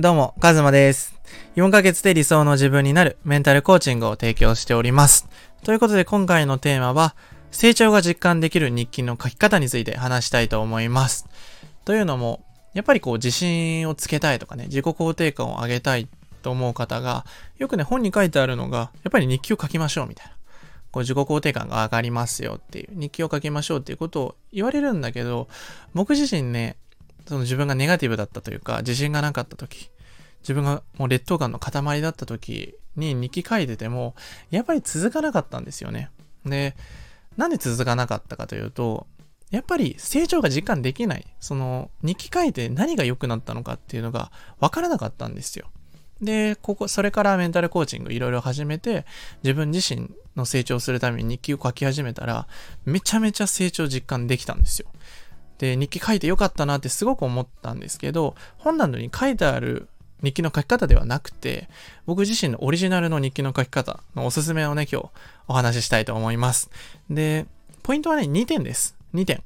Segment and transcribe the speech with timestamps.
[0.00, 1.14] どうも、カズマです。
[1.56, 5.28] 4ヶ月で理想の自分になるメンタルコーチングを提供しております。
[5.62, 7.14] ということで今回のテーマは、
[7.50, 11.28] 成長が実感できる日記の書き方について話したいと思います。
[11.84, 12.42] というのも、
[12.72, 16.08] やっぱりこう自信をつけたいとかね、自己肯定感を上げたい
[16.40, 17.26] と思う方が、
[17.58, 20.32] よくね、本に書いてあるのが、やっぱり日記を書きましょうみたいな。
[20.92, 25.46] こう自己肯定感が上がりますよっていう、日記を書きましょうっていうことを言われるんだけど、
[25.92, 26.76] 僕自身ね、
[27.26, 29.90] その自分がネガティブだったというか、自信がなかった時、
[30.42, 34.14] 自分がもう劣等感の塊だった時に日記書いてても、
[34.50, 36.10] やっぱり続かなかったんですよね。
[36.44, 36.76] で、
[37.36, 39.06] なんで続かなかったかというと、
[39.50, 41.26] やっぱり成長が実感できない。
[41.40, 44.30] その、日記書いて何が良くなったのかっていうのが
[44.60, 45.70] 分からなかったんですよ。
[46.22, 49.06] で、ここ、それからメンタルコーチングいろいろ始めて、
[49.42, 52.46] 自分自身の成長するために日記を書き始めたら、
[52.84, 54.88] めちゃめちゃ成長実感できたんですよ。
[55.60, 59.88] で、日記書いてよかったなってすごく思ったんですけど、本などに書いてある
[60.22, 61.68] 日記の書き方ではなくて、
[62.06, 65.10] 僕自身のオリジナルの日記の書き方のおすすめをね、今日
[65.48, 66.70] お話ししたいと思います。
[67.10, 67.44] で、
[67.82, 68.96] ポイントはね、2点です。
[69.12, 69.42] 2点。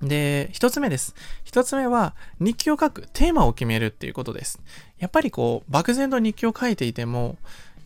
[0.00, 1.16] で、1つ目です。
[1.46, 4.60] 1つ目は、日記を書くテーマを決めるっていうことです。
[5.00, 7.38] やっぱりこう、漠然と日記を書いていても、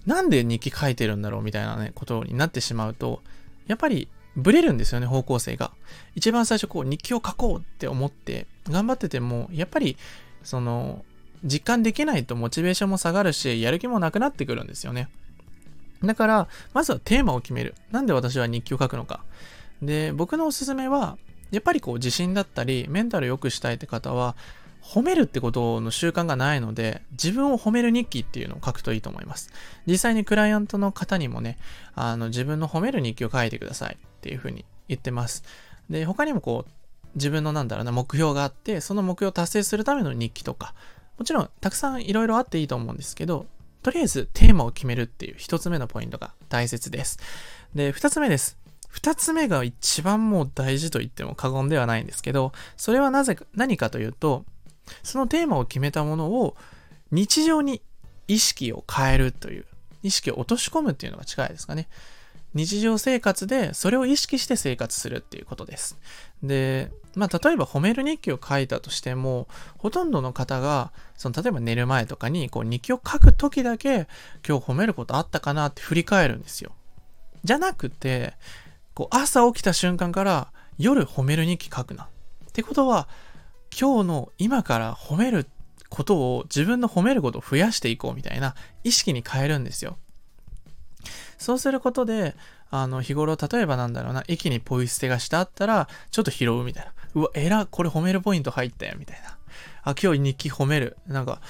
[0.05, 3.23] なんで日記書いてるんだろうみたいなね、ことになってしまうと、
[3.69, 5.73] やっぱりブレるんですよね、方向性が。
[6.15, 9.97] 一番最初こう日記を書こうって思って頑張ってても、やっぱり
[10.43, 11.05] その
[11.45, 15.09] 実感できないとモチベーションも下がるし、やる気もなくなってくるんですよね。
[16.03, 17.75] だから、まずはテーマを決める。
[17.91, 19.25] なんで私は日記を書くのか。
[19.83, 21.17] で、僕のおすすめは、
[21.51, 24.37] やっぱりこう自信だったり、メンタルを良くしたいって方は、
[24.83, 29.51] 褒めるってことの習慣がないので、自分を褒める日記っていうのを書くといいと思います。
[29.87, 31.59] 実際にクライアントの方にもね、
[31.95, 35.45] あの、自分の褒める日記を書いてくださいっていうふうに言ってます。
[35.89, 36.71] で、他にもこう、
[37.15, 40.75] 自分のなんだろうな、目標があって、その目標を達成するための日記とか、
[41.19, 43.47] もちろんたくさんいろいろあっていいと思うんですけど、
[43.83, 47.19] とりあえずテーマを決めるっていう一つ目のポイントが大切です。
[47.75, 48.59] で、二つ目です。
[48.89, 54.45] 二つ目が一番もう大事と言っても過言ではないんですけど、それはなぜか、何かというと、
[55.03, 56.57] そのテーマを決めたものを
[57.11, 57.83] 日常に
[58.29, 59.67] 意識を変えるという、
[60.03, 61.89] 意識を落とし込むっていうのが近いですかね。
[62.55, 65.97] 日常生活でそれを意識して生活するっていうことです。
[66.43, 69.49] で、まあ例えば褒める日記を書いたとしても、
[69.79, 74.07] ほとんどの方が、その例えば寝る前とかにこう日記を書く時だけ
[74.47, 76.73] 今日褒めることあったかなって振り返るんですよ。
[77.45, 78.35] じゃなくて、
[78.95, 82.05] こう朝起きた瞬間から夜褒める日記書くな。
[82.05, 83.09] ってことは、
[83.79, 85.47] 今日の今から褒める
[85.89, 89.99] ことを自分の褒めることを増やしていこうみたいな意識に変えるんですよ。
[91.39, 92.37] そうすることで、
[92.71, 96.93] あの、日頃、例えばなんだろうな、駅にポイ捨てがしてあったら、ちょっと拾うみたいな。
[97.15, 99.37] うわ、えら、これ褒めるポイント入ったよ、みたいな。
[99.83, 100.97] あ、今日日記褒める。
[101.07, 101.41] なんか、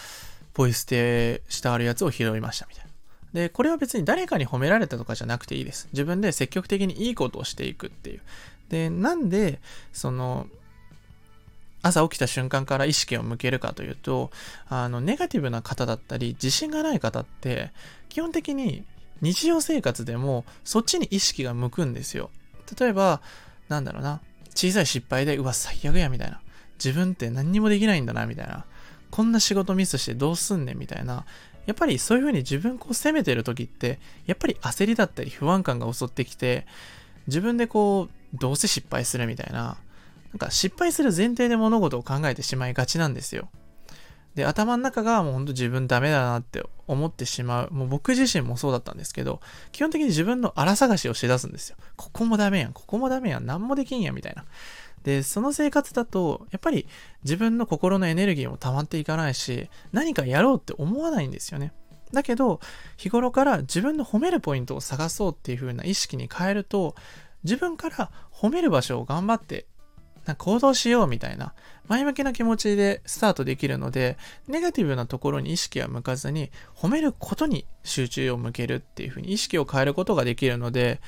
[0.54, 2.90] ポイ捨てしてあるやつを拾いました、みたいな。
[3.34, 5.88] で、これは別に誰かに褒められたとかじゃなくていいです。
[5.92, 8.20] 自分で積極的にいいことをしていくっていう。
[8.68, 9.60] で、なんで、
[9.92, 10.46] その、
[11.82, 14.30] 朝起きた瞬間から意識を向けるかというと、
[14.68, 17.70] あの、ネガティブな方だったり、自信がない方って、
[18.08, 18.84] 基本的に
[19.20, 22.30] 日常生活でもそっちに意識が向くんですよ。
[22.78, 23.20] 例えば、
[23.68, 24.20] なんだろうな、
[24.54, 26.40] 小さい失敗で、うわ、最悪や、みたいな。
[26.82, 28.64] 自分って何にもできないんだな、みたいな。
[29.10, 31.24] こんな仕事ミスしてどうすんねん、みたいな。
[31.66, 36.66] やっぱりそういう風に自分こう責めてる時って、やっぱり焦りだったり不安感が襲ってきて、
[37.26, 39.76] 自分でこう、どうせ失敗するみたいな、
[40.32, 43.50] なんか失敗する前提で物事を考えてしまいがちなんですよ。
[44.34, 47.70] で、頭の中がもうほんと自分ダメだなって思ってしまう。
[47.70, 49.40] もう僕自身もそうだったんですけど、
[49.72, 51.76] 基本的に自分の荒探しをしだすんですよ。
[51.96, 54.44] ここもダメやん、ここもダメやん、何もできんやん、みたいな。
[55.02, 56.86] で、その生活だと、やっぱり
[57.24, 61.74] 自分の心のエネルギーも溜まっていかないし、何かやろうって思わないんですよね。
[62.12, 62.60] だけど、
[62.96, 66.94] 日頃から自分の褒めるポイントを探そうっていう風な意識に変えると、
[67.44, 69.66] 自分から褒める場所を頑張って
[70.24, 71.52] なんか行動しようみたいな
[71.88, 74.16] 前向きな気持ちでスタートできるので
[74.48, 81.00] ネガティブなところに意識は向かずに褒めることに集中を向けるっていうふうに意識を変えることができるので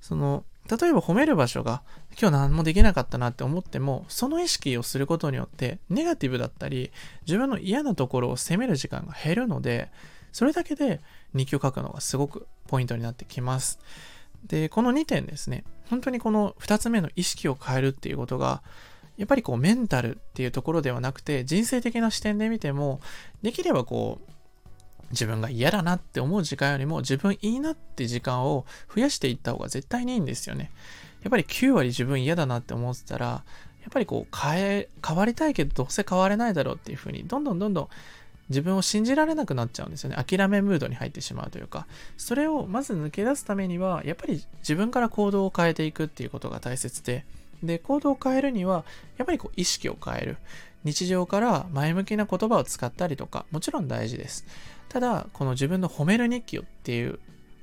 [0.00, 1.82] その例えば褒める場所が
[2.20, 6.90] 今日何もできなかったなって思ってもその意識をすることによってネガティブだったり
[7.26, 9.90] 自分の嫌なところを責める時間が減るので
[10.32, 11.00] それだけで
[11.34, 13.78] 日記を書くのがすごくポイントになってきます。
[14.46, 18.62] で、この2点ですね、本当にこの2つ目の意識を変えるっていうことが、
[19.16, 23.00] やっぱりこうメンタルっていうところではなくて、人生的な視点で見ても、
[23.42, 24.30] できればこう、
[25.10, 30.72] 自分が嫌だなって思う時間よりも自分いいなって時間を増やしていった方が絶対にいいんですよね。
[31.22, 33.42] やっぱり9割自分嫌だなって思ってたら、や
[33.88, 37.88] っぱりこう変え、変わりたいけどどうせ変われないだろうっていうふうに、どんどんどんどん
[38.48, 40.16] 自分を信じられなくなっちゃうんですよね。
[40.16, 41.86] 諦めムードに入ってしまうというか、
[42.16, 47.24] それをまず抜け出すためには、やっぱり自分から行動を変えていくっていうことが大切で、
[47.62, 48.84] で、行動を変えるには、
[49.16, 50.36] やっぱりこう意識を変える。
[50.84, 54.44] 日常から前向きな言葉を使ったりとか、もちろん大事です。
[54.90, 57.18] ただ、この自分の褒める日記をっていう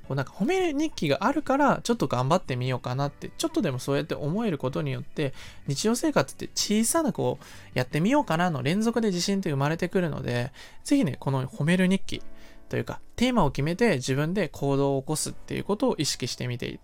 [0.08, 5.32] こうなんか褒める日記があるからちょっと頑張ってみようかなってちょっとでもそうやって思えることによって
[5.66, 7.44] 日常生活って小さなこう
[7.74, 10.52] やってみようかなの連続で自信って生まれてくるので
[10.84, 12.22] ぜひねこの褒める日記
[12.68, 16.80] というかテーマを決めて自分で行動を起こすっていうことを意識してみて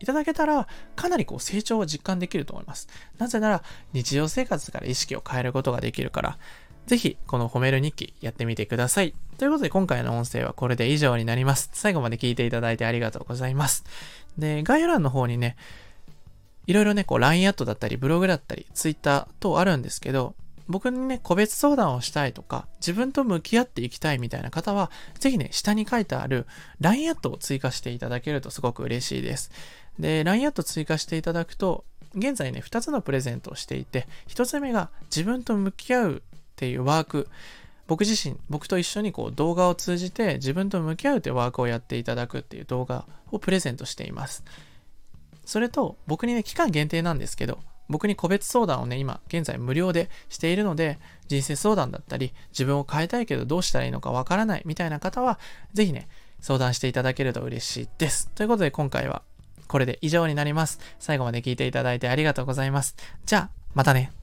[0.00, 0.66] いただけたら
[0.96, 2.88] かなりこう成長を実感できると思います。
[3.18, 3.62] なぜなら
[3.92, 6.38] 日常生活から意識を変えることができるから。
[6.90, 9.14] ぜひ、この褒める日記やってみてください。
[9.38, 11.70] ということで、今回の音声はこれで以上になります。
[11.72, 13.84] 最後まで聞いていただいてありがとうございます。
[14.38, 15.54] で、概要欄の方にね、
[16.66, 20.34] いろいろね、こう、LINE アットだったり、ブログだったり、Twitter 等あるんですけど、
[20.66, 24.90] 僕にね、個別相談をしたいとか、自分と向き合っていきたいみたいな方は、
[25.20, 26.48] ぜひね、下に書いてある
[26.80, 29.52] LINE アットを追加していただけるとすごく嬉しいです。
[30.00, 31.84] で、LINE アット追加していただくと、
[32.16, 36.22] 現在ね、2つのプレゼントをしていて、1つ目が自分と向き合う
[36.60, 37.26] っていうワーク、
[37.86, 44.44] 僕自身、僕と一緒にこう動画を通じて自分と向き合うというワークをやっていただくっていう動画をプレゼントしています。
[45.46, 50.98] それと、僕にね、期間限定なんですけど、僕に個別相談をね、今、現在無料でしているので、
[51.28, 55.40] 人生相談だったり、自分を変えたいけどどうしたらいいのかわからないみたいな方は、
[55.72, 56.08] ぜひね、
[56.40, 58.28] 相談していただけると嬉しいです。
[58.34, 59.22] ということで今回は
[59.66, 60.80] これで以上になります。
[60.98, 62.96] 最後まで聞いていただいてありがとうございます。
[63.24, 64.19] じゃあ、またね。